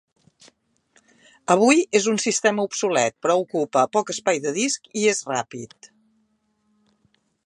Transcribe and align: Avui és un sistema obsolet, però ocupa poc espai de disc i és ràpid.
Avui 1.55 1.83
és 1.99 2.07
un 2.13 2.17
sistema 2.23 2.65
obsolet, 2.69 3.15
però 3.25 3.35
ocupa 3.43 3.85
poc 3.97 4.09
espai 4.17 4.43
de 4.47 4.55
disc 4.59 4.89
i 5.03 5.05
és 5.13 5.21
ràpid. 5.35 5.91